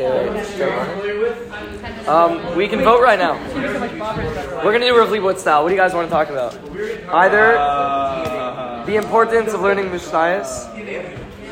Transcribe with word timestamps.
Okay, 0.00 1.34
Um, 2.06 2.56
we 2.56 2.68
can 2.68 2.82
vote 2.84 3.02
right 3.02 3.18
now. 3.18 3.34
We're 4.64 4.72
gonna 4.72 4.86
do 4.86 4.96
Rav 4.96 5.08
Leibowitz 5.08 5.40
style. 5.40 5.62
What 5.64 5.70
do 5.70 5.74
you 5.74 5.80
guys 5.80 5.92
want 5.92 6.06
to 6.08 6.12
talk 6.12 6.30
about? 6.30 6.56
Either 7.12 7.52
the 8.86 8.94
importance 8.96 9.52
of 9.54 9.60
learning 9.60 9.86
Mishnayos. 9.90 10.66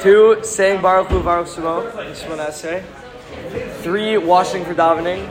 Two, 0.01 0.39
saying 0.43 0.81
Baruch 0.81 1.09
Hu 1.09 1.23
Baruch 1.23 1.49
Shemo, 1.49 1.91
Shemona 2.15 2.47
Esrei. 2.49 2.83
Three, 3.83 4.17
washing 4.17 4.65
for 4.65 4.75
davening. 4.75 5.29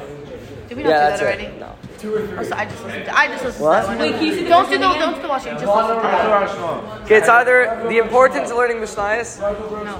Did 0.68 0.78
we 0.78 0.84
not 0.84 0.90
Yeah, 0.90 1.12
do 1.12 1.18
that 1.18 1.22
already? 1.22 1.44
it. 1.46 1.60
No. 1.60 1.70
Oh, 2.06 2.44
so 2.44 2.56
I 2.56 2.66
just 2.66 2.84
listened 2.84 3.06
to 3.06 3.18
I 3.18 3.28
just 3.28 3.44
listened 3.44 3.66
What? 3.66 3.82
to 3.82 3.88
that 3.88 3.98
one. 3.98 3.98
Wait, 4.00 4.14
can 4.14 4.24
you 4.26 4.48
don't 4.48 4.70
do 4.70 4.78
the 4.78 4.84
don't 4.84 5.16
do 5.16 5.22
the 5.22 5.28
washing, 5.28 5.54
just 5.54 5.66
listen 5.66 5.96
to 5.96 6.02
that. 6.02 7.02
Okay, 7.04 7.16
it's 7.18 7.30
either 7.30 7.86
the 7.90 7.98
importance 7.98 8.52
of 8.52 8.58
learning 8.58 8.78
Mishnayos. 8.78 9.40
No. 9.40 9.96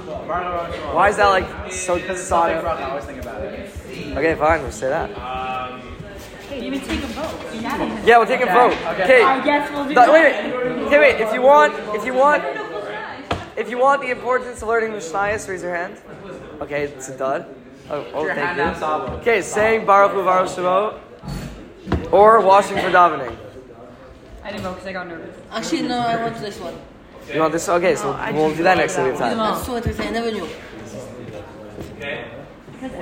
Why 0.94 1.08
is 1.08 1.16
that 1.16 1.28
like 1.28 1.72
so 1.72 1.98
solid? 2.14 2.56
Okay, 4.16 4.34
fine, 4.34 4.62
we'll 4.62 4.72
say 4.72 4.88
that. 4.88 5.10
Even 6.52 6.80
take 6.80 7.02
a 7.02 7.06
vote. 7.08 7.54
Yeah. 7.54 8.04
Yeah, 8.04 8.18
we'll 8.18 8.26
take 8.26 8.40
a 8.40 8.46
vote. 8.46 8.72
Okay. 9.00 9.22
I 9.22 9.44
guess 9.44 9.70
we'll 9.70 9.84
do 9.84 9.94
Th- 9.94 10.06
that. 10.06 10.12
Wait, 10.12 10.64
wait. 10.64 10.86
Okay, 10.86 10.98
wait. 10.98 11.20
If 11.20 11.34
you 11.34 11.42
want, 11.42 11.74
if 11.94 12.04
you 12.06 12.14
want, 12.14 12.42
if 13.56 13.68
you 13.68 13.78
want 13.78 14.00
the 14.00 14.10
importance 14.10 14.62
of 14.62 14.68
learning 14.68 14.92
Mishnayos, 14.92 15.48
raise 15.48 15.62
your 15.62 15.74
hand. 15.74 15.98
Okay, 16.60 16.84
it's 16.84 17.08
a 17.10 17.16
dud. 17.16 17.54
Oh, 17.90 18.06
oh 18.14 18.26
thank 18.26 18.56
you. 18.56 18.86
Okay, 19.20 19.42
saying 19.42 19.86
Baruch 19.86 20.12
Hu 20.12 20.24
Baruch 20.24 20.48
Shemo, 20.48 20.98
or 22.12 22.40
washing 22.40 22.76
for 22.76 22.90
davening. 22.90 23.36
I 24.42 24.50
didn't 24.50 24.62
vote 24.62 24.74
because 24.74 24.86
I 24.86 24.92
got 24.92 25.08
nervous. 25.08 25.36
Actually, 25.50 25.82
no, 25.82 25.98
I 25.98 26.22
want 26.22 26.36
this 26.40 26.60
one. 26.60 26.74
You 27.32 27.40
want 27.40 27.52
this? 27.52 27.68
Okay, 27.68 27.96
so 27.96 28.16
we'll 28.32 28.54
do 28.54 28.62
that 28.62 28.76
next 28.78 28.94
time 28.94 29.04
we 29.04 29.10
have 29.10 29.18
time. 29.18 29.36
That's 29.36 29.66
so 29.66 29.76
interesting. 29.76 30.06
I 30.06 30.10
never 30.10 30.30
knew. 30.30 30.48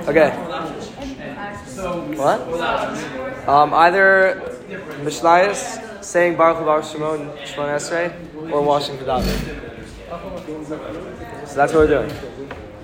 Okay. 0.09 0.31
What? 2.15 3.47
Um, 3.47 3.73
either 3.73 4.57
Mishnayos, 5.03 6.03
saying 6.03 6.35
Baruch 6.37 6.57
Hu 6.57 6.65
Baruch 6.65 6.85
Shemo 6.85 7.19
and 7.19 7.29
Shemon 7.47 7.75
Esrei, 7.75 8.51
or 8.51 8.61
washing 8.63 8.97
for 8.97 9.03
davening. 9.05 9.61
So 11.47 11.55
that's 11.55 11.73
what 11.73 11.87
we're 11.87 11.87
doing. 11.87 12.11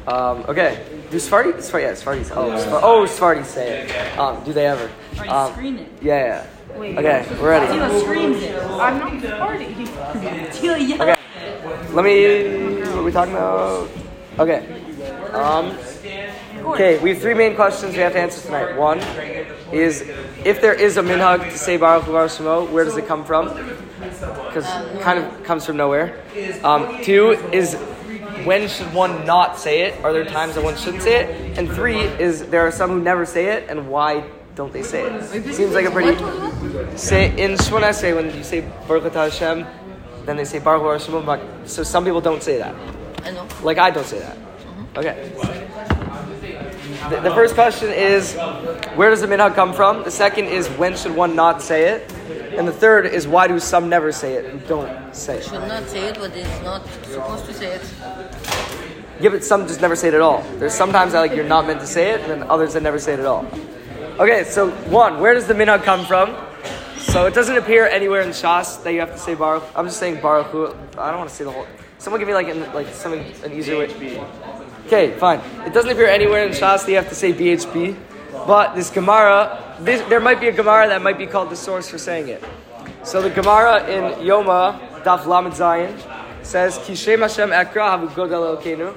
Um, 0.05 0.45
okay. 0.47 1.00
Do 1.11 1.19
Sephardi? 1.19 1.61
Sephardi, 1.61 1.85
yeah, 1.87 1.93
Sephardi's. 1.93 2.31
Oh, 2.31 2.57
Sephardi, 2.57 2.85
oh, 2.85 3.05
Sephardi 3.05 3.43
say 3.43 3.81
it. 3.81 4.17
Um, 4.17 4.41
do 4.45 4.53
they 4.53 4.65
ever? 4.65 4.89
Already 5.17 5.29
Um, 5.29 5.51
screened 5.51 5.79
it. 5.81 5.89
yeah, 6.01 6.45
yeah. 6.73 6.79
Wait. 6.79 6.97
Okay, 6.97 7.27
we're 7.41 7.49
ready. 7.49 7.65
Tila 7.67 8.01
screams 8.01 8.41
it. 8.41 8.55
I'm 8.55 8.97
not 8.97 9.21
the 9.21 9.27
party. 9.35 9.65
Tila 9.65 10.87
yells. 10.87 11.01
Okay. 11.01 11.15
Let 11.91 12.05
me. 12.05 12.79
What 12.79 12.97
are 12.99 13.03
we 13.03 13.11
talking 13.11 13.33
about? 13.33 13.89
Okay. 14.39 14.65
Um, 15.33 15.77
okay, 16.73 16.97
we 16.99 17.09
have 17.09 17.21
three 17.21 17.33
main 17.33 17.55
questions 17.55 17.93
we 17.93 17.99
have 17.99 18.13
to 18.13 18.19
answer 18.19 18.41
tonight. 18.45 18.77
One 18.77 18.99
is 19.73 20.01
if 20.45 20.61
there 20.61 20.73
is 20.73 20.95
a 20.95 21.01
minhag 21.01 21.43
to 21.51 21.57
say 21.57 21.75
Baruch 21.75 22.05
Hu 22.05 22.13
Baruch 22.13 22.31
Shemo, 22.31 22.69
where 22.71 22.85
does 22.85 22.95
it 22.95 23.05
come 23.05 23.25
from? 23.25 23.49
Because 23.99 24.65
kind 25.03 25.19
of 25.19 25.43
comes 25.43 25.65
from 25.65 25.75
nowhere. 25.75 26.21
Um, 26.63 27.03
two 27.03 27.31
is 27.51 27.75
when 28.45 28.67
should 28.67 28.93
one 28.93 29.25
not 29.25 29.57
say 29.57 29.83
it? 29.83 30.03
Are 30.03 30.13
there 30.13 30.25
times 30.25 30.55
that 30.55 30.63
one 30.63 30.75
shouldn't 30.75 31.03
say 31.03 31.23
it? 31.23 31.57
And 31.57 31.69
three 31.69 31.99
is 31.99 32.45
there 32.47 32.65
are 32.65 32.71
some 32.71 32.89
who 32.91 33.01
never 33.01 33.25
say 33.25 33.45
it, 33.47 33.69
and 33.69 33.89
why 33.89 34.23
don't 34.55 34.73
they 34.73 34.83
say 34.83 35.03
it? 35.03 35.53
Seems 35.53 35.73
like 35.73 35.85
a 35.85 35.91
pretty 35.91 36.17
say 36.97 37.29
in 37.41 37.51
Shemon 37.51 37.83
Esrei 37.83 38.15
when 38.15 38.35
you 38.35 38.43
say 38.43 38.61
Baruch 38.87 39.13
Hashem, 39.13 39.65
then 40.25 40.37
they 40.37 40.45
say 40.45 40.59
Baruch 40.59 41.01
Hashem. 41.01 41.67
So 41.67 41.83
some 41.83 42.03
people 42.03 42.21
don't 42.21 42.43
say 42.43 42.57
that. 42.57 42.75
I 43.23 43.31
know. 43.31 43.47
Like 43.63 43.77
I 43.77 43.91
don't 43.91 44.05
say 44.05 44.19
that. 44.19 44.37
Mm-hmm. 44.37 44.99
Okay. 44.99 45.31
The, 47.09 47.19
the 47.21 47.31
first 47.33 47.55
question 47.55 47.89
is 47.89 48.35
where 48.95 49.09
does 49.09 49.21
the 49.21 49.27
minhag 49.27 49.55
come 49.55 49.73
from? 49.73 50.03
The 50.03 50.11
second 50.11 50.45
is 50.45 50.67
when 50.69 50.95
should 50.95 51.15
one 51.15 51.35
not 51.35 51.61
say 51.61 51.89
it? 51.89 52.10
And 52.61 52.67
the 52.67 52.73
third 52.73 53.07
is 53.07 53.27
why 53.27 53.47
do 53.47 53.59
some 53.59 53.89
never 53.89 54.11
say 54.11 54.35
it 54.35 54.45
and 54.45 54.63
don't 54.67 55.15
say 55.15 55.37
it? 55.37 55.45
Should 55.45 55.53
not 55.53 55.89
say 55.89 56.09
it, 56.09 56.19
but 56.19 56.29
it's 56.37 56.61
not 56.61 56.85
supposed 57.05 57.45
to 57.47 57.53
say 57.55 57.73
it. 57.73 57.81
Yeah, 59.19 59.31
but 59.31 59.43
some 59.43 59.65
just 59.65 59.81
never 59.81 59.95
say 59.95 60.09
it 60.09 60.13
at 60.13 60.21
all. 60.21 60.43
There's 60.59 60.75
sometimes 60.75 61.13
that 61.13 61.21
like 61.21 61.31
you're 61.31 61.43
not 61.43 61.65
meant 61.65 61.79
to 61.79 61.87
say 61.87 62.11
it, 62.11 62.21
and 62.21 62.29
then 62.29 62.43
others 62.51 62.73
that 62.73 62.83
never 62.83 62.99
say 62.99 63.13
it 63.13 63.19
at 63.19 63.25
all. 63.25 63.47
Okay, 64.19 64.43
so 64.43 64.69
one, 64.91 65.19
where 65.19 65.33
does 65.33 65.47
the 65.47 65.55
minhag 65.55 65.81
come 65.81 66.05
from? 66.05 66.37
So 66.99 67.25
it 67.25 67.33
doesn't 67.33 67.57
appear 67.57 67.87
anywhere 67.87 68.21
in 68.21 68.29
Shas 68.29 68.83
that 68.83 68.93
you 68.93 68.99
have 68.99 69.11
to 69.11 69.17
say 69.17 69.33
Baruch. 69.33 69.63
I'm 69.75 69.87
just 69.87 69.97
saying 69.97 70.21
Baruch 70.21 70.45
Hu. 70.51 70.67
I 70.99 71.09
don't 71.09 71.17
want 71.17 71.31
to 71.31 71.35
say 71.35 71.45
the 71.45 71.51
whole. 71.51 71.65
Someone 71.97 72.19
give 72.19 72.27
me 72.27 72.35
like 72.35 72.47
an, 72.47 72.71
like 72.75 72.89
something 72.89 73.25
an 73.43 73.53
easier 73.53 73.79
way. 73.79 73.89
Okay, 74.85 75.17
fine. 75.17 75.39
It 75.65 75.73
doesn't 75.73 75.89
appear 75.89 76.05
anywhere 76.05 76.45
in 76.45 76.51
Shas 76.51 76.85
that 76.85 76.89
you 76.89 76.97
have 76.97 77.09
to 77.09 77.15
say 77.15 77.33
BHB, 77.33 77.97
but 78.47 78.75
this 78.75 78.89
Gemara, 78.89 79.75
this, 79.79 80.01
there 80.09 80.19
might 80.19 80.39
be 80.39 80.47
a 80.47 80.51
Gemara 80.51 80.87
that 80.87 81.01
might 81.01 81.17
be 81.17 81.27
called 81.27 81.49
the 81.49 81.55
source 81.55 81.89
for 81.89 81.97
saying 81.97 82.29
it. 82.29 82.43
So 83.03 83.21
the 83.21 83.29
Gemara 83.29 83.87
in 83.87 84.03
Yoma 84.25 84.79
Daf 85.03 85.25
Lamed 85.25 85.53
Zayin 85.53 85.97
says 86.43 86.77
Kishem 86.79 87.19
Hashem 87.19 87.49
Ekra 87.49 88.07
Havu. 88.07 88.95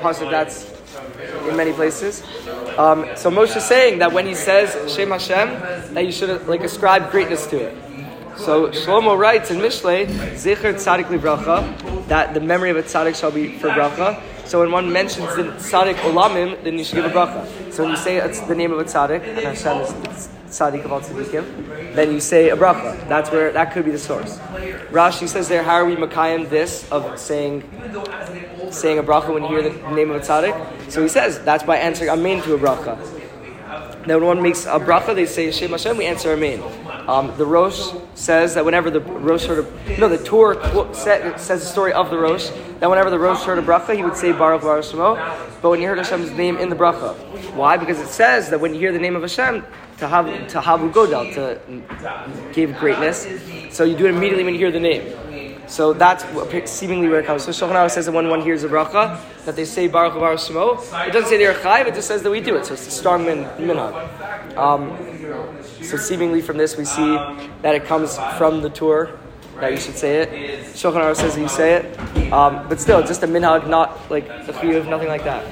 Pasuk 0.00 0.30
that's 0.30 0.72
in 1.48 1.56
many 1.56 1.72
places. 1.72 2.22
Um, 2.78 3.06
so 3.16 3.30
Moshe 3.30 3.56
is 3.56 3.64
saying 3.64 3.98
that 3.98 4.12
when 4.12 4.26
he 4.26 4.34
says 4.34 4.92
Shem 4.92 5.10
Hashem, 5.10 5.94
that 5.94 6.04
you 6.04 6.12
should 6.12 6.46
like 6.46 6.62
ascribe 6.62 7.10
greatness 7.10 7.46
to 7.48 7.56
it. 7.56 7.76
So 8.36 8.68
Shlomo 8.68 9.18
writes 9.18 9.50
in 9.50 9.58
Mishlei, 9.58 10.06
Zecher 10.34 10.74
Tzadik 10.74 11.06
Livracha, 11.06 12.06
that 12.08 12.34
the 12.34 12.40
memory 12.40 12.70
of 12.70 12.76
a 12.76 12.82
tzaddik 12.82 13.18
shall 13.18 13.30
be 13.30 13.58
for 13.58 13.68
bracha. 13.68 14.20
So 14.46 14.60
when 14.60 14.70
one 14.70 14.92
mentions 14.92 15.34
the 15.34 15.42
tzaddik 15.42 15.96
olamim, 15.96 16.62
then 16.62 16.78
you 16.78 16.84
should 16.84 16.96
give 16.96 17.04
a 17.04 17.10
bracha. 17.10 17.72
So 17.72 17.82
when 17.82 17.90
you 17.90 17.96
say 17.96 18.18
it's 18.18 18.40
the 18.40 18.54
name 18.54 18.72
of 18.72 18.78
a 18.78 18.84
tzaddik, 18.84 19.22
and 19.26 19.40
Hashem 19.40 19.82
is 19.82 20.28
tzaddik 20.46 20.84
of 20.84 20.92
all 20.92 21.00
tzaddikim, 21.00 21.94
then 21.94 22.12
you 22.12 22.20
say 22.20 22.50
a 22.50 22.56
bracha. 22.56 23.08
That's 23.08 23.30
where 23.30 23.50
that 23.52 23.72
could 23.72 23.84
be 23.84 23.90
the 23.90 23.98
source. 23.98 24.38
Rashi 24.90 25.28
says 25.28 25.48
there, 25.48 25.64
how 25.64 25.74
are 25.74 25.84
we 25.84 25.96
makayim 25.96 26.48
this 26.48 26.88
of 26.92 27.18
saying 27.18 27.62
saying 28.70 28.98
a 28.98 29.02
bracha 29.02 29.34
when 29.34 29.42
you 29.42 29.48
hear 29.48 29.62
the 29.68 29.90
name 29.90 30.10
of 30.10 30.16
a 30.16 30.20
tzaddik? 30.20 30.92
So 30.92 31.02
he 31.02 31.08
says 31.08 31.40
that's 31.40 31.64
by 31.64 31.78
answering 31.78 32.10
amen 32.10 32.42
to 32.42 32.54
a 32.54 32.58
bracha. 32.58 32.96
Then 34.06 34.18
when 34.18 34.26
one 34.36 34.42
makes 34.42 34.66
a 34.66 34.78
bracha, 34.78 35.16
they 35.16 35.26
say 35.26 35.50
Shem 35.50 35.70
Hashem, 35.72 35.96
we 35.96 36.06
answer 36.06 36.32
Amen. 36.32 36.62
Um, 37.08 37.36
the 37.36 37.46
Rosh 37.46 37.92
says 38.14 38.54
that 38.54 38.64
whenever 38.64 38.90
the 38.90 39.00
Rosh 39.00 39.46
heard 39.46 39.64
a, 39.64 39.98
no, 39.98 40.08
the 40.08 40.18
Torah 40.18 40.56
sa- 40.92 41.36
says 41.36 41.60
the 41.60 41.66
story 41.66 41.92
of 41.92 42.10
the 42.10 42.18
Rosh, 42.18 42.50
that 42.80 42.90
whenever 42.90 43.10
the 43.10 43.18
Rosh 43.18 43.42
heard 43.44 43.58
a 43.58 43.62
bracha, 43.62 43.94
he 43.94 44.02
would 44.02 44.16
say 44.16 44.32
Baruch 44.32 44.62
Baruch 44.62 44.84
Shemo, 44.84 45.14
but 45.62 45.70
when 45.70 45.78
he 45.78 45.84
heard 45.84 45.98
Hashem's 45.98 46.32
name 46.32 46.56
in 46.56 46.68
the 46.68 46.76
bracha. 46.76 47.14
Why? 47.54 47.76
Because 47.76 48.00
it 48.00 48.08
says 48.08 48.50
that 48.50 48.60
when 48.60 48.74
you 48.74 48.80
hear 48.80 48.92
the 48.92 48.98
name 48.98 49.14
of 49.14 49.22
Hashem, 49.22 49.64
to 49.98 50.08
have 50.08 50.26
to 50.48 50.60
havu 50.60 50.92
godel, 50.92 51.32
to 51.34 52.52
give 52.52 52.76
greatness, 52.76 53.26
so 53.70 53.84
you 53.84 53.96
do 53.96 54.06
it 54.06 54.10
immediately 54.10 54.44
when 54.44 54.54
you 54.54 54.60
hear 54.60 54.72
the 54.72 54.80
name. 54.80 55.16
So 55.68 55.92
that's 55.92 56.24
seemingly 56.70 57.08
where 57.08 57.20
it 57.20 57.26
comes. 57.26 57.44
So 57.44 57.50
Shulchan 57.50 57.90
says 57.90 58.06
that 58.06 58.12
when 58.12 58.28
one 58.28 58.40
hears 58.40 58.62
a 58.62 58.68
bracha, 58.68 59.20
that 59.44 59.56
they 59.56 59.64
say 59.64 59.88
Baruch 59.88 60.14
Baruch 60.14 60.38
Shemo. 60.38 60.78
It 61.06 61.12
doesn't 61.12 61.28
say 61.28 61.38
they're 61.38 61.54
chayiv, 61.54 61.86
it 61.86 61.94
just 61.94 62.08
says 62.08 62.22
that 62.22 62.30
we 62.30 62.40
do 62.40 62.56
it. 62.56 62.66
So 62.66 62.74
it's 62.74 62.86
a 62.86 62.90
strong 62.90 63.24
min, 63.24 63.44
minhag. 63.58 64.56
Um, 64.56 64.90
so 65.86 65.96
seemingly 65.96 66.42
from 66.42 66.56
this 66.56 66.76
we 66.76 66.84
see 66.84 67.14
that 67.62 67.74
it 67.74 67.84
comes 67.84 68.18
from 68.36 68.60
the 68.62 68.70
Tur 68.70 69.18
that 69.60 69.72
you 69.72 69.78
should 69.78 69.96
say 69.96 70.22
it. 70.22 70.64
Shulchan 70.74 71.00
Aruch 71.00 71.16
says 71.16 71.34
that 71.34 71.40
you 71.40 71.48
say 71.48 71.74
it, 71.76 72.32
um, 72.32 72.68
but 72.68 72.80
still 72.80 73.02
just 73.02 73.22
a 73.22 73.26
minhag, 73.26 73.68
not 73.68 74.10
like 74.10 74.28
a 74.28 74.52
chiyuv, 74.52 74.88
nothing 74.88 75.08
like 75.08 75.24
that. 75.24 75.44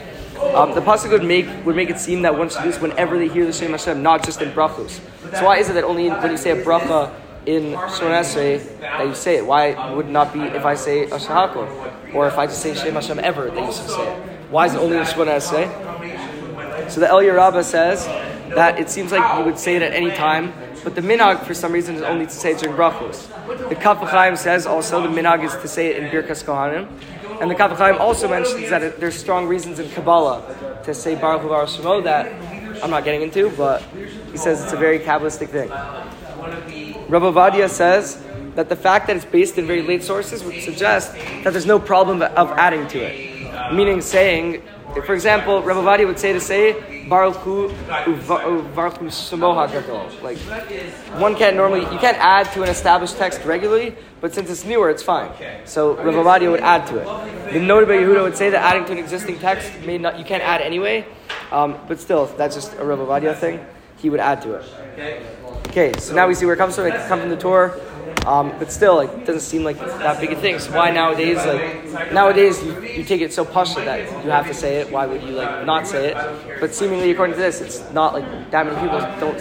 Um, 0.55 0.75
the 0.75 0.81
pasuk 0.81 1.11
would 1.11 1.25
make 1.25 1.47
would 1.65 1.77
make 1.77 1.89
it 1.89 1.99
seem 1.99 2.23
that 2.23 2.37
one 2.37 2.51
should 2.51 2.63
do 2.63 2.71
this 2.71 2.81
whenever 2.81 3.17
they 3.19 3.29
hear 3.29 3.47
the 3.47 3.53
Shem 3.53 3.71
Hashem, 3.71 4.03
not 4.03 4.25
just 4.25 4.43
in 4.43 4.51
brachos. 4.51 5.01
So 5.37 5.45
why 5.45 5.59
is 5.59 5.71
it 5.71 5.75
that 5.75 5.85
only 5.85 6.11
when 6.11 6.31
you 6.33 6.37
say 6.37 6.51
a 6.51 6.63
bracha 6.63 7.15
in 7.47 7.73
Shemon 7.73 8.21
Esrei 8.21 8.81
that 8.81 9.07
you 9.07 9.15
say 9.15 9.37
it? 9.37 9.47
Why 9.47 9.95
would 9.95 10.07
it 10.07 10.13
not 10.13 10.33
be 10.33 10.41
if 10.41 10.65
I 10.65 10.75
say 10.75 11.05
a 11.05 11.19
shahakol 11.19 12.15
or 12.15 12.27
if 12.27 12.37
I 12.37 12.47
just 12.47 12.61
say 12.61 12.75
Shem 12.75 12.95
Hashem 12.95 13.21
ever 13.21 13.51
that 13.51 13.67
you 13.67 13.73
should 13.73 13.89
say 13.89 14.13
it? 14.13 14.51
Why 14.51 14.67
is 14.67 14.75
it 14.75 14.79
only 14.79 14.99
in 14.99 15.05
Shemon 15.05 15.29
Esrei? 15.29 16.91
So 16.91 17.01
the 17.01 17.07
Eliyah 17.07 17.37
Rabbah 17.37 17.63
says 17.63 18.07
that 18.55 18.79
it 18.79 18.91
seems 18.91 19.13
like 19.13 19.39
you 19.39 19.45
would 19.45 19.59
say 19.59 19.77
it 19.77 19.83
at 19.83 19.93
any 19.93 20.11
time, 20.11 20.53
but 20.83 20.95
the 20.95 21.01
minhag 21.01 21.45
for 21.45 21.55
some 21.55 21.73
reason 21.73 21.97
is 21.97 22.03
only 22.03 22.27
to 22.27 22.33
say 22.33 22.53
it 22.53 22.59
during 22.59 22.77
brachos. 22.77 23.29
The 23.69 23.75
Kaf 23.75 24.39
says 24.39 24.67
also 24.67 25.03
the 25.03 25.09
minhag 25.09 25.45
is 25.45 25.53
to 25.53 25.69
say 25.69 25.89
it 25.89 26.03
in 26.03 26.11
Birkas 26.11 26.45
Kohanim, 26.45 26.89
and 27.41 27.51
the 27.51 27.55
Kaf 27.55 27.81
also 28.01 28.29
mentions 28.29 28.71
that 28.71 28.83
it, 28.83 29.01
there's 29.01 29.17
strong 29.17 29.47
reasons 29.47 29.79
in 29.79 29.91
Kabbalah 29.91 30.83
to 30.85 30.95
say 30.95 31.15
Baruch 31.15 31.43
Hu 31.43 31.49
Shemo 31.49 32.03
that 32.05 32.27
I'm 32.83 32.91
not 32.91 33.05
getting 33.05 33.23
into, 33.23 33.51
but 33.51 33.83
he 34.31 34.37
says 34.37 34.63
it's 34.63 34.73
a 34.73 34.77
very 34.77 34.99
kabbalistic 34.99 35.49
thing. 35.49 35.71
Rav 37.09 37.23
Ovadia 37.23 37.69
says 37.69 38.23
that 38.55 38.69
the 38.69 38.77
fact 38.77 39.07
that 39.07 39.17
it's 39.17 39.25
based 39.25 39.59
in 39.59 39.67
very 39.67 39.83
late 39.83 40.03
sources 40.03 40.45
would 40.45 40.61
suggest 40.63 41.13
that 41.43 41.53
there's 41.53 41.67
no 41.67 41.79
problem 41.79 42.23
of 42.23 42.51
adding 42.53 42.87
to 42.89 42.99
it. 42.99 43.73
Meaning 43.73 44.01
saying, 44.01 44.63
for 45.05 45.15
example, 45.15 45.63
Rav 45.63 45.77
Ovadia 45.77 46.07
would 46.07 46.19
say 46.19 46.33
to 46.33 46.41
say, 46.41 47.07
Baruch 47.09 47.37
Hu 47.37 47.69
Shemo 49.11 49.55
Like, 50.23 50.39
one 51.21 51.35
can't 51.35 51.57
normally, 51.57 51.81
you 51.81 51.99
can't 51.99 52.19
add 52.19 52.53
to 52.53 52.63
an 52.63 52.69
established 52.69 53.17
text 53.17 53.45
regularly, 53.45 53.97
but 54.21 54.35
since 54.35 54.51
it's 54.51 54.65
newer, 54.65 54.91
it's 54.91 55.03
fine. 55.03 55.31
So 55.65 55.97
Rav 55.97 56.15
Ovadia 56.15 56.51
would 56.51 56.61
add 56.61 56.87
to 56.89 56.99
it. 56.99 57.05
The 57.53 57.59
Noda 57.59 57.87
B'Yehuda 57.87 58.23
would 58.23 58.37
say 58.37 58.51
that 58.51 58.63
adding 58.63 58.85
to 58.87 58.93
an 58.93 58.99
existing 58.99 59.39
text 59.39 59.73
may 59.85 59.99
not, 59.99 60.19
you 60.19 60.25
can't 60.25 60.43
add 60.43 60.61
anyway, 60.61 61.07
Um, 61.51 61.77
but 61.89 62.01
still, 62.01 62.27
that's 62.27 62.55
just 62.55 62.73
a 62.79 62.85
Rav 62.85 62.99
Ovadia 62.99 63.37
thing, 63.37 63.65
he 63.99 64.11
would 64.11 64.21
add 64.21 64.43
to 64.43 64.55
it. 64.55 64.65
Okay, 65.69 65.93
so 65.99 66.15
now 66.15 66.27
we 66.29 66.35
see 66.35 66.47
where 66.47 66.55
it 66.55 66.59
comes 66.59 66.77
from. 66.77 66.87
It 66.87 66.95
comes 67.09 67.23
from 67.23 67.31
the 67.31 67.37
Torah. 67.37 67.75
Um, 68.27 68.55
but 68.59 68.73
still, 68.73 68.97
like, 68.97 69.11
it 69.11 69.27
doesn't 69.27 69.43
seem 69.43 69.65
like 69.65 69.79
that 69.79 70.21
big 70.21 70.33
a 70.33 70.37
thing. 70.41 70.59
So 70.59 70.73
why 70.73 70.91
nowadays, 70.91 71.37
like, 71.37 72.13
nowadays 72.13 72.63
you, 72.63 72.81
you 72.83 73.05
take 73.05 73.21
it 73.21 73.33
so 73.33 73.45
pushed 73.45 73.77
that 73.77 74.25
you 74.25 74.31
have 74.31 74.47
to 74.47 74.55
say 74.55 74.77
it. 74.77 74.91
Why 74.91 75.07
would 75.07 75.23
you 75.23 75.33
like 75.33 75.67
not 75.67 75.87
say 75.87 76.13
it? 76.13 76.61
But 76.61 76.75
seemingly, 76.75 77.11
according 77.11 77.37
to 77.37 77.41
this, 77.41 77.61
it's 77.61 77.91
not 77.93 78.15
like 78.15 78.51
that 78.51 78.67
many 78.67 78.81
people 78.81 79.01
don't. 79.21 79.37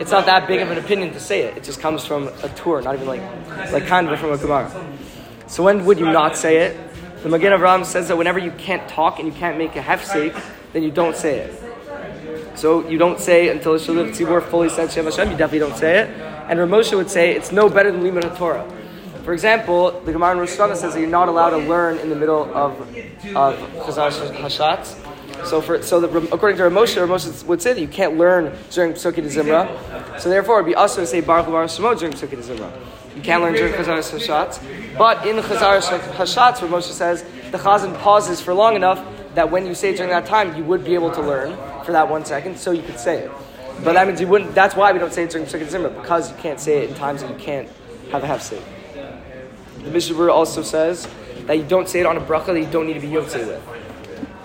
It's 0.00 0.10
not 0.10 0.26
that 0.26 0.48
big 0.48 0.60
of 0.60 0.70
an 0.70 0.78
opinion 0.78 1.12
to 1.12 1.20
say 1.20 1.42
it. 1.42 1.56
It 1.56 1.62
just 1.64 1.80
comes 1.80 2.04
from 2.04 2.28
a 2.42 2.48
Tur, 2.56 2.80
not 2.82 2.94
even 2.94 3.06
like 3.06 3.22
like 3.72 3.86
kind 3.86 4.08
of 4.08 4.18
from 4.18 4.32
a 4.32 4.38
Gemara. 4.38 4.70
So 5.46 5.62
when 5.62 5.84
would 5.84 5.98
you 5.98 6.06
not 6.06 6.36
say 6.36 6.58
it? 6.58 6.76
The 7.22 7.28
Magen 7.28 7.52
Avraham 7.52 7.84
says 7.84 8.08
that 8.08 8.16
whenever 8.16 8.38
you 8.38 8.52
can't 8.52 8.88
talk 8.88 9.18
and 9.18 9.26
you 9.26 9.34
can't 9.34 9.58
make 9.58 9.74
a 9.76 9.80
hefsek, 9.80 10.40
then 10.72 10.82
you 10.82 10.90
don't 10.90 11.16
say 11.16 11.38
it. 11.40 12.58
So 12.58 12.88
you 12.88 12.98
don't 12.98 13.20
say 13.20 13.48
until 13.48 13.72
the 13.72 13.78
Shaliach 13.78 14.10
Tzibor 14.10 14.42
fully 14.42 14.68
said 14.68 14.90
Shem 14.90 15.04
Hashem, 15.04 15.30
you 15.30 15.36
definitely 15.36 15.60
don't 15.60 15.76
say 15.76 16.00
it. 16.00 16.27
And 16.48 16.58
Ramosha 16.58 16.96
would 16.96 17.10
say 17.10 17.34
it's 17.36 17.52
no 17.52 17.68
better 17.68 17.92
than 17.92 18.02
Limud 18.02 18.22
HaTorah. 18.22 18.78
For 19.24 19.34
example, 19.34 20.00
the 20.06 20.12
Gemara 20.12 20.32
in 20.32 20.38
Rosh 20.38 20.56
Hashanah 20.56 20.76
says 20.76 20.94
that 20.94 21.00
you're 21.00 21.10
not 21.10 21.28
allowed 21.28 21.50
to 21.50 21.58
learn 21.58 21.98
in 21.98 22.08
the 22.08 22.16
middle 22.16 22.44
of, 22.54 22.80
of 23.36 23.58
Chazar 23.84 24.10
Hashatz. 24.34 24.96
So, 25.46 25.60
for, 25.60 25.82
so 25.82 26.00
the, 26.00 26.08
according 26.32 26.56
to 26.56 26.64
Ramosha, 26.64 27.06
Ramosha 27.06 27.44
would 27.44 27.60
say 27.60 27.74
that 27.74 27.80
you 27.80 27.88
can't 27.88 28.16
learn 28.16 28.56
during 28.70 28.94
Pesukei 28.94 29.22
D'Zimra. 29.22 30.18
So 30.18 30.30
therefore, 30.30 30.58
it 30.58 30.62
would 30.62 30.70
be 30.70 30.74
also 30.74 31.02
to 31.02 31.06
say 31.06 31.20
Baruch 31.20 31.46
Baruch 31.46 31.68
Shemo 31.68 31.98
during 31.98 32.14
Pesukei 32.14 32.40
D'Zimra. 32.40 32.72
You 33.14 33.20
can't 33.20 33.42
learn 33.42 33.52
during 33.52 33.74
Chazar 33.74 33.98
Hashatz. 33.98 34.96
But 34.96 35.26
in 35.26 35.36
Chazar 35.36 35.80
Hashatz, 35.80 36.66
Moshe 36.66 36.90
says 36.92 37.22
the 37.50 37.58
Chazan 37.58 37.98
pauses 37.98 38.40
for 38.40 38.54
long 38.54 38.74
enough 38.74 39.04
that 39.34 39.50
when 39.50 39.66
you 39.66 39.74
say 39.74 39.94
during 39.94 40.10
that 40.10 40.24
time, 40.24 40.56
you 40.56 40.64
would 40.64 40.84
be 40.84 40.94
able 40.94 41.10
to 41.10 41.20
learn 41.20 41.56
for 41.84 41.92
that 41.92 42.08
one 42.08 42.24
second, 42.24 42.58
so 42.58 42.70
you 42.70 42.82
could 42.82 42.98
say 42.98 43.24
it. 43.24 43.30
But 43.84 43.92
that 43.92 44.06
means 44.06 44.20
you 44.20 44.26
wouldn't. 44.26 44.54
That's 44.54 44.74
why 44.74 44.92
we 44.92 44.98
don't 44.98 45.12
say 45.12 45.24
it 45.24 45.30
during 45.30 45.46
Pesukei 45.46 45.68
D'Zimra 45.68 45.94
because 46.00 46.30
you 46.30 46.36
can't 46.38 46.58
say 46.58 46.84
it 46.84 46.90
in 46.90 46.96
times 46.96 47.22
that 47.22 47.30
you 47.30 47.36
can't 47.36 47.68
have 48.10 48.24
a 48.24 48.26
half 48.26 48.40
hefsek. 48.40 48.62
The 49.84 49.90
Mishnah 49.90 50.32
also 50.32 50.62
says 50.62 51.08
that 51.46 51.56
you 51.56 51.64
don't 51.64 51.88
say 51.88 52.00
it 52.00 52.06
on 52.06 52.16
a 52.16 52.20
bracha 52.20 52.46
that 52.46 52.60
you 52.60 52.66
don't 52.66 52.86
need 52.86 52.94
to 52.94 53.00
be 53.00 53.08
yotze 53.08 53.38
with. 53.46 53.62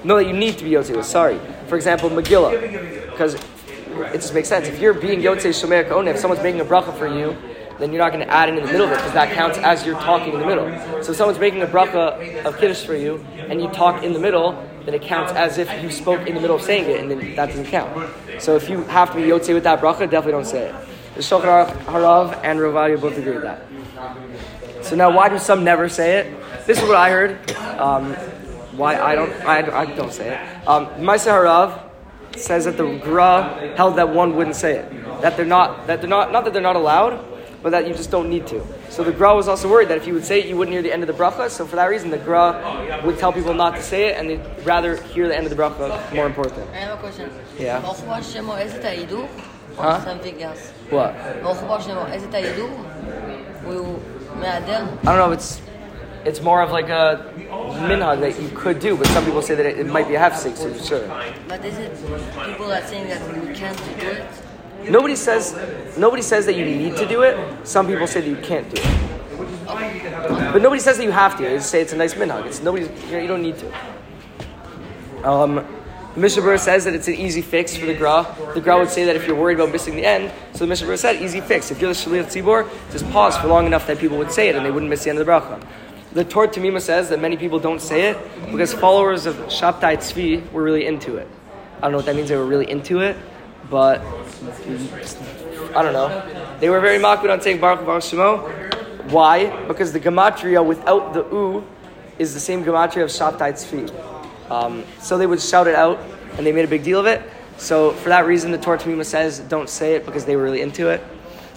No, 0.03 0.17
that 0.17 0.27
you 0.27 0.33
need 0.33 0.57
to 0.59 0.63
be 0.63 0.71
yotze 0.71 0.95
with. 0.95 1.05
Sorry. 1.05 1.39
For 1.67 1.75
example, 1.75 2.09
Megillah, 2.09 3.09
because 3.09 3.35
it 3.35 4.13
just 4.13 4.33
makes 4.33 4.47
sense. 4.47 4.67
If 4.67 4.79
you're 4.79 4.93
being 4.93 5.21
yotze 5.21 5.47
shomea 5.47 5.87
k'oneh, 5.87 6.11
if 6.11 6.19
someone's 6.19 6.43
making 6.43 6.61
a 6.61 6.65
bracha 6.65 6.95
for 6.97 7.07
you, 7.07 7.35
then 7.79 7.91
you're 7.91 8.01
not 8.01 8.11
going 8.13 8.25
to 8.25 8.31
add 8.31 8.49
it 8.49 8.57
in 8.57 8.65
the 8.65 8.71
middle 8.71 8.85
of 8.85 8.91
it 8.91 8.97
because 8.97 9.13
that 9.13 9.33
counts 9.33 9.57
as 9.57 9.85
you're 9.85 9.99
talking 9.99 10.33
in 10.33 10.39
the 10.39 10.45
middle. 10.45 10.69
So 11.03 11.11
if 11.11 11.17
someone's 11.17 11.39
making 11.39 11.61
a 11.63 11.67
bracha 11.67 12.45
of 12.45 12.57
kiddush 12.57 12.85
for 12.85 12.95
you 12.95 13.25
and 13.37 13.59
you 13.59 13.67
talk 13.69 14.03
in 14.03 14.13
the 14.13 14.19
middle, 14.19 14.53
then 14.85 14.93
it 14.93 15.01
counts 15.01 15.31
as 15.33 15.57
if 15.57 15.69
you 15.81 15.89
spoke 15.89 16.27
in 16.27 16.35
the 16.35 16.41
middle 16.41 16.55
of 16.55 16.61
saying 16.61 16.89
it, 16.89 16.99
and 16.99 17.09
then 17.09 17.35
that 17.35 17.47
doesn't 17.47 17.65
count. 17.65 18.11
So 18.39 18.55
if 18.55 18.69
you 18.69 18.83
have 18.83 19.11
to 19.11 19.15
be 19.15 19.23
yotze 19.23 19.53
with 19.53 19.63
that 19.63 19.79
bracha, 19.79 20.09
definitely 20.09 20.33
don't 20.33 20.45
say 20.45 20.69
it. 20.69 20.75
The 21.15 21.21
Shulchan 21.21 21.67
Harav 21.85 22.43
and 22.43 22.59
Rav 22.59 22.73
Ovadia 22.73 22.99
both 22.99 23.17
agree 23.17 23.33
with 23.33 23.43
that. 23.43 23.61
So 24.83 24.95
now, 24.95 25.15
why 25.15 25.29
do 25.29 25.39
some 25.39 25.63
never 25.63 25.87
say 25.87 26.17
it? 26.17 26.65
This 26.67 26.81
is 26.81 26.83
what 26.83 26.97
I 26.97 27.09
heard. 27.09 27.51
Um, 27.55 28.13
why 28.75 28.99
I 28.99 29.15
don't, 29.15 29.31
I, 29.45 29.81
I 29.81 29.85
don't 29.85 30.11
say 30.11 30.35
it. 30.35 30.67
Um, 30.67 30.87
Ma'aseh 30.87 31.43
Rav 31.43 31.91
says 32.35 32.65
that 32.65 32.77
the 32.77 32.97
Gra 32.97 33.73
held 33.77 33.95
that 33.97 34.09
one 34.09 34.35
wouldn't 34.35 34.55
say 34.55 34.77
it. 34.77 34.91
That 35.21 35.37
they're 35.37 35.45
not, 35.45 35.87
that 35.87 36.01
they're 36.01 36.09
not, 36.09 36.31
not 36.31 36.43
that 36.45 36.53
they're 36.53 36.61
not 36.61 36.75
allowed, 36.75 37.23
but 37.63 37.71
that 37.71 37.87
you 37.87 37.93
just 37.93 38.11
don't 38.11 38.29
need 38.29 38.45
to. 38.47 38.61
So 38.89 39.03
the 39.03 39.13
Gra 39.13 39.33
was 39.33 39.47
also 39.47 39.69
worried 39.69 39.87
that 39.87 39.97
if 39.97 40.05
you 40.05 40.13
would 40.13 40.25
say 40.25 40.41
it, 40.41 40.47
you 40.47 40.57
wouldn't 40.57 40.73
hear 40.73 40.83
the 40.83 40.91
end 40.91 41.01
of 41.01 41.07
the 41.07 41.13
bracha. 41.13 41.49
So 41.49 41.65
for 41.65 41.77
that 41.77 41.85
reason, 41.85 42.11
the 42.11 42.17
Gra 42.17 43.01
would 43.05 43.17
tell 43.17 43.31
people 43.31 43.53
not 43.53 43.75
to 43.75 43.81
say 43.81 44.07
it, 44.09 44.17
and 44.17 44.29
they'd 44.29 44.65
rather 44.65 45.01
hear 45.01 45.27
the 45.29 45.35
end 45.35 45.47
of 45.47 45.55
the 45.55 45.61
bracha. 45.61 46.13
More 46.13 46.25
important. 46.27 46.69
I 46.71 46.75
have 46.75 46.97
a 46.99 47.01
question. 47.01 47.31
Yeah. 47.57 47.79
Huh? 49.77 50.03
Something 50.03 50.43
else. 50.43 50.69
What? 50.89 51.15
Is 51.15 52.23
it 52.23 52.31
don't 55.15 55.17
know. 55.17 55.31
It's 55.31 55.61
it's 56.25 56.41
more 56.41 56.61
of 56.61 56.71
like 56.71 56.89
a 56.89 57.33
minhag 57.37 58.19
that 58.21 58.41
you 58.41 58.49
could 58.49 58.79
do, 58.79 58.95
but 58.95 59.07
some 59.07 59.25
people 59.25 59.41
say 59.41 59.55
that 59.55 59.65
it, 59.65 59.79
it 59.79 59.87
might 59.87 60.07
be 60.07 60.15
a 60.15 60.19
hefsek, 60.19 60.55
so 60.55 60.73
sure. 60.77 61.07
But 61.47 61.63
is 61.65 61.77
it 61.77 61.95
people 62.45 62.67
that 62.67 62.87
saying 62.87 63.07
that 63.09 63.47
we 63.47 63.53
can't 63.53 63.77
do 63.99 64.07
it? 64.07 64.25
Nobody 64.89 65.15
says 65.15 65.53
nobody 65.97 66.21
says 66.21 66.45
that 66.45 66.55
you 66.55 66.65
need 66.65 66.95
to 66.97 67.07
do 67.07 67.23
it. 67.23 67.67
Some 67.67 67.87
people 67.87 68.07
say 68.07 68.21
that 68.21 68.29
you 68.29 68.37
can't 68.37 68.69
do 68.73 68.81
it. 68.81 69.03
But 69.65 70.61
nobody 70.61 70.81
says 70.81 70.97
that 70.97 71.03
you 71.03 71.11
have 71.11 71.37
to. 71.37 71.43
They 71.43 71.55
just 71.55 71.69
say 71.69 71.81
it's 71.81 71.93
a 71.93 71.97
nice 71.97 72.13
minhag. 72.13 72.45
It's 72.45 72.61
nobody's. 72.61 72.89
You, 73.11 73.27
don't 73.27 73.41
need 73.41 73.55
to. 73.57 75.27
Um, 75.27 75.65
the 76.13 76.19
Mishnah 76.19 76.43
Berurah 76.43 76.59
says 76.59 76.85
that 76.85 76.93
it's 76.93 77.07
an 77.07 77.15
easy 77.15 77.41
fix 77.41 77.75
for 77.75 77.85
the 77.85 77.95
Gra. 77.95 78.35
The 78.53 78.61
Gra 78.61 78.77
would 78.77 78.89
say 78.89 79.05
that 79.05 79.15
if 79.15 79.25
you're 79.25 79.35
worried 79.35 79.59
about 79.59 79.71
missing 79.71 79.95
the 79.95 80.05
end, 80.05 80.31
so 80.51 80.59
the 80.59 80.67
Mishnah 80.67 80.87
Berurah 80.87 80.99
said 80.99 81.21
easy 81.21 81.41
fix. 81.41 81.71
If 81.71 81.81
you're 81.81 81.91
the 81.91 81.99
Shaliach 81.99 82.25
Tzibor, 82.25 82.69
just 82.91 83.09
pause 83.09 83.35
for 83.37 83.47
long 83.47 83.65
enough 83.65 83.87
that 83.87 83.97
people 83.97 84.17
would 84.17 84.31
say 84.31 84.49
it 84.49 84.55
and 84.55 84.63
they 84.63 84.69
wouldn't 84.69 84.89
miss 84.89 85.03
the 85.03 85.09
end 85.09 85.17
of 85.19 85.25
the 85.25 85.31
bracha. 85.31 85.65
The 86.13 86.23
Torah 86.23 86.47
Tamima 86.47 86.79
says 86.79 87.09
that 87.09 87.19
many 87.19 87.35
people 87.35 87.57
don't 87.57 87.81
say 87.81 88.09
it 88.09 88.17
because 88.51 88.71
followers 88.71 89.25
of 89.25 89.35
Shabtai 89.47 89.97
Tzvi 89.97 90.51
were 90.51 90.61
really 90.61 90.85
into 90.85 91.17
it. 91.17 91.27
I 91.77 91.81
don't 91.81 91.93
know 91.93 91.97
what 91.97 92.05
that 92.05 92.15
means. 92.15 92.29
They 92.29 92.37
were 92.37 92.45
really 92.45 92.69
into 92.69 92.99
it, 92.99 93.17
but 93.71 93.99
I 95.75 95.81
don't 95.81 95.93
know. 95.93 96.57
They 96.59 96.69
were 96.69 96.79
very 96.79 96.99
makpid 96.99 97.31
on 97.31 97.41
saying 97.41 97.59
Baruch 97.59 97.85
Baruch 97.85 98.03
Shemo. 98.03 99.11
Why? 99.11 99.65
Because 99.67 99.91
the 99.91 99.99
gematria 99.99 100.65
without 100.65 101.13
the 101.13 101.23
u 101.31 101.67
is 102.19 102.33
the 102.33 102.39
same 102.39 102.63
gematria 102.63 103.03
of 103.03 103.09
Shabtai 103.09 103.53
Tzvi. 103.53 104.51
Um, 104.51 104.83
so 104.99 105.17
they 105.17 105.25
would 105.25 105.41
shout 105.41 105.67
it 105.67 105.75
out, 105.75 105.99
and 106.37 106.45
they 106.45 106.51
made 106.51 106.65
a 106.65 106.67
big 106.67 106.83
deal 106.83 106.99
of 106.99 107.05
it. 107.05 107.21
So 107.57 107.91
for 107.91 108.09
that 108.09 108.25
reason, 108.25 108.51
the 108.51 108.57
Torah 108.57 108.77
Tamima 108.77 109.05
says 109.05 109.39
don't 109.39 109.69
say 109.69 109.95
it 109.95 110.05
because 110.05 110.25
they 110.25 110.35
were 110.35 110.43
really 110.43 110.61
into 110.61 110.89
it. 110.89 111.01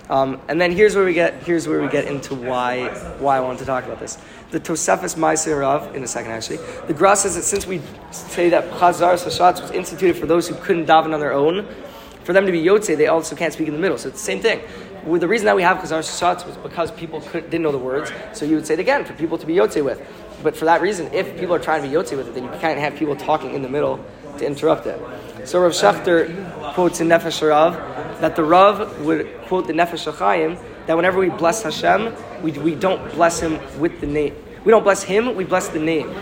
Um, 0.09 0.41
and 0.49 0.61
then 0.61 0.71
here's 0.71 0.95
where 0.95 1.05
we 1.05 1.15
get 1.15 1.43
here's 1.43 1.67
where 1.67 1.83
we 1.83 1.89
get 1.89 2.05
into 2.05 2.35
why 2.35 2.89
why 3.19 3.37
I 3.39 3.41
wanted 3.41 3.59
to 3.61 3.65
talk 3.65 3.85
about 3.85 3.99
this. 3.99 4.19
The 4.51 4.61
Tosefes 4.61 5.17
Ma'aseh 5.17 5.59
Rav 5.59 5.97
in 5.97 6.05
a 6.05 6.07
second 6.07 6.31
actually. 6.31 6.59
The 6.87 6.95
Gra 6.95 7.17
says 7.17 7.35
that 7.35 7.43
since 7.43 7.67
we 7.67 7.83
say 8.13 8.49
that 8.51 8.71
Chazaras 8.71 9.25
Hashatz 9.25 9.61
was 9.61 9.73
instituted 9.73 10.17
for 10.17 10.27
those 10.27 10.47
who 10.47 10.55
couldn't 10.57 10.87
daven 10.87 11.13
on 11.13 11.19
their 11.19 11.33
own, 11.33 11.67
for 12.27 12.33
them 12.33 12.45
to 12.45 12.51
be 12.51 12.61
Yotze, 12.61 12.97
they 12.97 13.07
also 13.07 13.37
can't 13.37 13.53
speak 13.53 13.69
in 13.69 13.73
the 13.73 13.79
middle. 13.79 13.97
So 13.97 14.09
it's 14.09 14.19
the 14.19 14.25
same 14.25 14.41
thing. 14.41 14.61
Well, 15.05 15.21
the 15.21 15.29
reason 15.29 15.47
that 15.47 15.55
we 15.55 15.63
have 15.63 15.77
Chazaras 15.77 16.11
Hashatz 16.11 16.45
was 16.45 16.57
because 16.57 16.91
people 16.91 17.21
could, 17.21 17.45
didn't 17.51 17.63
know 17.63 17.71
the 17.71 17.79
words, 17.79 18.11
so 18.33 18.45
you 18.45 18.57
would 18.57 18.67
say 18.67 18.75
it 18.75 18.81
again 18.81 19.05
for 19.05 19.13
people 19.15 19.39
to 19.39 19.47
be 19.47 19.55
Yotze 19.55 19.83
with. 19.85 20.05
But 20.43 20.57
for 20.57 20.65
that 20.65 20.81
reason, 20.81 21.09
if 21.15 21.39
people 21.39 21.55
are 21.55 21.61
trying 21.61 21.83
to 21.83 21.89
be 21.89 21.95
Yotze 21.95 22.17
with 22.17 22.27
it, 22.27 22.35
then 22.35 22.43
you 22.43 22.51
can't 22.59 22.81
have 22.81 22.97
people 22.97 23.15
talking 23.15 23.55
in 23.55 23.63
the 23.63 23.69
middle 23.69 24.05
to 24.39 24.45
interrupt 24.45 24.87
it. 24.87 25.01
So 25.47 25.61
Rav 25.61 25.71
Shachter 25.71 26.75
quotes 26.75 27.01
in 27.01 27.07
Nefesh 27.07 27.49
Rav 27.49 27.75
that 28.21 28.35
the 28.35 28.43
Rav 28.43 29.01
would 29.03 29.33
quote 29.43 29.69
the 29.69 29.73
Nefesh 29.73 30.13
Chaim 30.19 30.59
that 30.87 30.97
whenever 30.97 31.21
we 31.21 31.29
bless 31.29 31.63
Hashem, 31.63 32.13
we, 32.43 32.51
we 32.53 32.75
don't 32.75 33.09
bless 33.13 33.39
him 33.39 33.61
with 33.79 34.01
the 34.01 34.09
name. 34.09 34.35
We 34.65 34.73
don't 34.73 34.83
bless 34.83 35.05
him, 35.05 35.37
we 35.37 35.45
bless 35.45 35.69
the 35.69 35.79
name. 35.79 36.13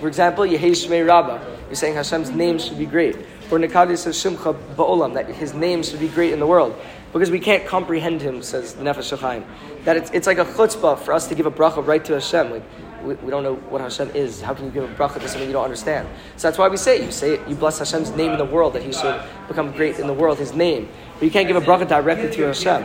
For 0.00 0.08
example, 0.08 0.44
Yehei 0.44 0.70
Shmei 0.70 1.06
Rabbah. 1.06 1.44
You're 1.72 1.78
saying 1.78 1.94
Hashem's 1.94 2.28
name 2.28 2.58
should 2.58 2.78
be 2.78 2.84
great. 2.84 3.16
Or 3.50 3.58
Nekadesh 3.58 4.06
es 4.06 4.22
Shimcha 4.22 4.54
Ba'olam, 4.76 5.14
that 5.14 5.26
his 5.30 5.54
name 5.54 5.82
should 5.82 6.00
be 6.00 6.08
great 6.08 6.34
in 6.34 6.38
the 6.38 6.46
world. 6.46 6.78
Because 7.14 7.30
we 7.30 7.40
can't 7.40 7.66
comprehend 7.66 8.20
him, 8.20 8.42
says 8.42 8.74
Nefesh 8.74 9.18
Chaim. 9.18 9.42
That 9.84 9.96
it's, 9.96 10.10
it's 10.10 10.26
like 10.26 10.36
a 10.36 10.44
chutzpah 10.44 10.98
for 10.98 11.14
us 11.14 11.28
to 11.28 11.34
give 11.34 11.46
a 11.46 11.50
bracha 11.50 11.86
right 11.86 12.04
to 12.04 12.12
Hashem. 12.12 12.50
Like, 12.50 12.62
we, 13.02 13.14
we 13.14 13.30
don't 13.30 13.42
know 13.42 13.54
what 13.54 13.80
Hashem 13.80 14.10
is. 14.10 14.42
How 14.42 14.52
can 14.52 14.66
you 14.66 14.70
give 14.70 14.84
a 14.84 14.94
bracha 14.96 15.14
to 15.14 15.26
something 15.26 15.46
you 15.46 15.54
don't 15.54 15.64
understand? 15.64 16.06
So 16.36 16.46
that's 16.46 16.58
why 16.58 16.68
we 16.68 16.76
say 16.76 16.98
it. 16.98 17.04
You 17.04 17.10
say 17.10 17.36
it, 17.36 17.48
you 17.48 17.54
bless 17.54 17.78
Hashem's 17.78 18.10
name 18.10 18.32
in 18.32 18.38
the 18.38 18.44
world, 18.44 18.74
that 18.74 18.82
he 18.82 18.92
should 18.92 19.22
become 19.48 19.72
great 19.72 19.98
in 19.98 20.06
the 20.06 20.12
world, 20.12 20.36
his 20.36 20.52
name. 20.52 20.90
But 21.14 21.24
you 21.24 21.30
can't 21.30 21.48
give 21.48 21.56
a 21.56 21.62
bracha 21.62 21.88
directly 21.88 22.28
to 22.36 22.42
Hashem. 22.48 22.82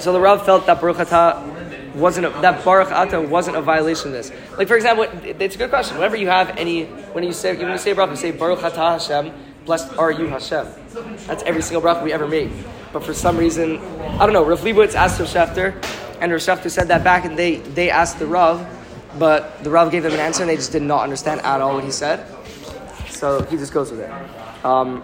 So 0.00 0.12
the 0.12 0.18
Rav 0.18 0.44
felt 0.44 0.66
that 0.66 0.80
Baruch 0.80 0.96
wasn't 1.94 2.26
a, 2.26 2.30
that 2.40 2.64
Baruch 2.64 2.88
Atah 2.88 3.28
wasn't 3.28 3.56
a 3.56 3.62
violation 3.62 4.08
of 4.08 4.12
this. 4.14 4.32
Like 4.58 4.68
for 4.68 4.76
example, 4.76 5.04
it- 5.04 5.40
it's 5.40 5.54
a 5.54 5.58
good 5.58 5.70
question. 5.70 5.96
Whenever 5.96 6.16
you 6.16 6.28
have 6.28 6.50
any, 6.58 6.84
when 7.14 7.24
you 7.24 7.32
say 7.32 7.56
when 7.56 7.70
you 7.70 7.78
say 7.78 7.94
bracha, 7.94 8.16
say 8.16 8.30
Baruch 8.32 8.60
Atah 8.60 8.98
Hashem, 8.98 9.32
blessed 9.64 9.96
are 9.98 10.10
you 10.10 10.26
Hashem. 10.28 10.66
That's 11.26 11.42
every 11.44 11.62
single 11.62 11.82
bracha 11.82 12.02
we 12.02 12.12
ever 12.12 12.26
made. 12.28 12.50
But 12.92 13.04
for 13.04 13.14
some 13.14 13.36
reason, 13.36 13.78
I 14.18 14.18
don't 14.26 14.32
know. 14.32 14.44
Rav 14.44 14.60
Leibowitz 14.60 14.94
asked 14.94 15.18
Rav 15.18 15.28
Shachter, 15.28 15.74
and 16.20 16.30
Rav 16.30 16.40
Shachter 16.40 16.70
said 16.70 16.88
that 16.88 17.02
back, 17.02 17.24
and 17.24 17.36
they 17.38 17.56
they 17.56 17.90
asked 17.90 18.18
the 18.18 18.26
Rav, 18.26 18.64
but 19.18 19.62
the 19.64 19.70
Rav 19.70 19.90
gave 19.90 20.02
them 20.02 20.12
an 20.12 20.20
answer, 20.20 20.42
and 20.42 20.50
they 20.50 20.56
just 20.56 20.72
did 20.72 20.82
not 20.82 21.02
understand 21.02 21.40
at 21.42 21.60
all 21.60 21.74
what 21.74 21.84
he 21.84 21.90
said. 21.90 22.24
So 23.08 23.42
he 23.44 23.56
just 23.56 23.72
goes 23.72 23.90
with 23.90 24.00
it. 24.00 24.10
Um, 24.64 25.02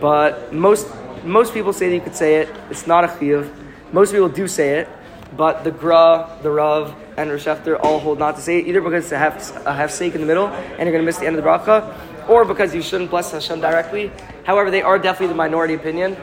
but 0.00 0.52
most 0.52 0.88
most 1.24 1.52
people 1.54 1.72
say 1.72 1.88
that 1.88 1.94
you 1.94 2.00
could 2.00 2.14
say 2.16 2.36
it. 2.36 2.48
It's 2.70 2.86
not 2.86 3.04
a 3.04 3.08
chiyuv. 3.08 3.50
Most 3.92 4.12
people 4.12 4.28
do 4.28 4.46
say 4.48 4.80
it, 4.80 4.88
but 5.36 5.64
the 5.64 5.70
gra, 5.70 6.38
the 6.42 6.50
rav, 6.50 6.94
and 7.16 7.30
Hashanah 7.30 7.80
all 7.82 7.98
hold 7.98 8.18
not 8.18 8.36
to 8.36 8.42
say 8.42 8.58
it 8.58 8.66
either 8.66 8.80
because 8.80 9.04
it's 9.04 9.12
a 9.12 9.18
half 9.18 9.50
a 9.66 9.72
hefsek 9.72 10.14
in 10.14 10.20
the 10.20 10.26
middle, 10.26 10.46
and 10.48 10.78
you're 10.78 10.92
going 10.92 11.02
to 11.02 11.02
miss 11.02 11.18
the 11.18 11.26
end 11.26 11.36
of 11.36 11.44
the 11.44 11.48
bracha, 11.48 12.28
or 12.28 12.44
because 12.44 12.74
you 12.74 12.82
shouldn't 12.82 13.10
bless 13.10 13.32
Hashem 13.32 13.60
directly. 13.60 14.10
However, 14.44 14.70
they 14.70 14.82
are 14.82 14.98
definitely 14.98 15.28
the 15.28 15.34
minority 15.34 15.74
opinion. 15.74 16.16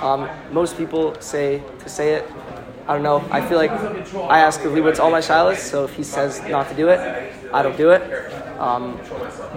Um, 0.00 0.28
most 0.52 0.76
people 0.76 1.20
say 1.20 1.62
to 1.80 1.88
say 1.88 2.14
it. 2.14 2.30
I 2.86 2.94
don't 2.94 3.02
know. 3.02 3.24
I 3.30 3.46
feel 3.46 3.58
like 3.58 3.70
I 3.70 4.40
ask 4.40 4.60
Leibowitz 4.60 4.98
all 4.98 5.10
my 5.10 5.20
shilas, 5.20 5.58
so 5.58 5.84
if 5.84 5.94
he 5.94 6.02
says 6.02 6.42
not 6.48 6.68
to 6.70 6.74
do 6.74 6.88
it, 6.88 6.98
I 7.52 7.62
don't 7.62 7.76
do 7.76 7.90
it. 7.90 8.02
Um, 8.58 8.98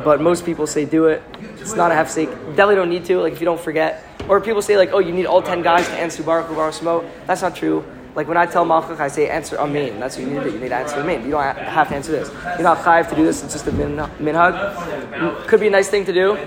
but 0.04 0.22
most 0.22 0.46
people 0.46 0.68
say 0.68 0.86
do 0.86 1.08
it. 1.08 1.24
It's 1.60 1.74
not 1.74 1.92
a 1.92 1.96
half 1.96 2.10
hefsek. 2.10 2.28
Definitely 2.50 2.76
don't 2.76 2.90
need 2.90 3.06
to. 3.06 3.20
Like 3.22 3.34
if 3.34 3.40
you 3.40 3.46
don't 3.46 3.60
forget, 3.60 4.06
or 4.30 4.40
people 4.40 4.62
say 4.62 4.78
like, 4.78 4.92
oh, 4.92 5.00
you 5.00 5.12
need 5.12 5.26
all 5.26 5.42
ten 5.42 5.62
guys 5.64 5.88
to 5.88 5.94
answer 5.94 6.22
Baruch 6.22 6.48
Hu 6.48 6.56
Baruch. 6.56 7.06
That's 7.26 7.42
not 7.42 7.56
true. 7.56 7.84
Like 8.16 8.28
when 8.28 8.38
I 8.38 8.46
tell 8.46 8.66
Malchach, 8.66 9.00
I 9.00 9.08
say 9.08 9.30
answer 9.30 9.58
Amen. 9.58 10.00
That's 10.00 10.18
what 10.18 10.26
you 10.28 10.34
need 10.34 10.44
to 10.44 10.50
do. 10.50 10.56
You 10.56 10.60
need 10.60 10.70
to 10.70 10.76
answer 10.76 10.98
Amen. 10.98 11.24
You 11.26 11.32
don't 11.32 11.44
have 11.44 11.90
to 11.90 11.96
answer 11.96 12.12
this. 12.12 12.30
You're 12.30 12.64
not 12.64 12.78
chayiv 12.80 13.10
to 13.10 13.16
do 13.16 13.26
this. 13.26 13.44
It's 13.44 13.54
just 13.54 13.68
a 13.68 13.72
min- 13.72 13.98
minhag. 14.20 15.48
Could 15.48 15.60
be 15.60 15.68
a 15.68 15.72
nice 15.72 15.90
thing 15.90 16.06
to 16.06 16.14
do. 16.14 16.38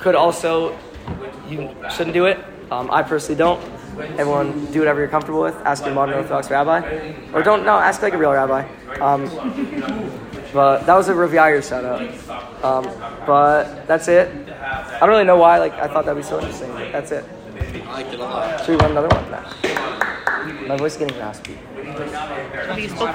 Could 0.00 0.16
also 0.16 0.76
you 1.48 1.74
shouldn't 1.94 2.14
do 2.14 2.26
it. 2.26 2.38
Um, 2.70 2.90
I 2.90 3.02
personally 3.02 3.38
don't. 3.38 3.60
Everyone 4.18 4.66
do 4.72 4.78
whatever 4.78 5.00
you're 5.00 5.08
comfortable 5.08 5.42
with. 5.42 5.54
Ask 5.56 5.84
your 5.84 5.94
modern 5.94 6.14
Orthodox 6.14 6.50
rabbi, 6.50 7.12
or 7.34 7.42
don't 7.42 7.64
no 7.64 7.78
ask 7.78 8.00
like 8.00 8.14
a 8.14 8.18
real 8.18 8.32
rabbi. 8.32 8.66
Um, 9.00 9.28
but 10.52 10.84
that 10.86 10.94
was 10.94 11.08
a 11.08 11.14
Rav 11.14 11.30
Yair 11.30 11.66
shout 11.66 11.84
out. 11.84 12.00
Um, 12.64 12.84
but 13.26 13.86
that's 13.86 14.08
it. 14.08 14.28
I 14.60 15.00
don't 15.00 15.10
really 15.10 15.24
know 15.24 15.36
why. 15.36 15.58
Like 15.58 15.74
I 15.74 15.88
thought 15.88 16.06
that'd 16.06 16.22
be 16.22 16.26
so 16.26 16.38
interesting. 16.38 16.72
That's 16.90 17.12
it. 17.12 17.24
Should 18.64 18.68
we 18.68 18.76
run 18.76 18.92
another 18.92 19.08
one? 19.08 19.30
No. 19.30 19.81
My 20.42 20.76
voice 20.76 20.92
is 20.92 20.98
getting 20.98 21.18
raspy. 21.18 21.56
For. 22.88 23.12